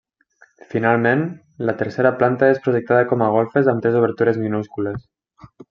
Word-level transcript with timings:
Finalment, 0.69 1.21
la 1.71 1.75
tercera 1.81 2.13
planta, 2.23 2.49
és 2.55 2.63
projectada 2.65 3.07
com 3.13 3.25
a 3.27 3.29
golfes 3.37 3.71
amb 3.75 3.85
tres 3.87 4.01
obertures 4.03 4.41
minúscules. 4.49 5.09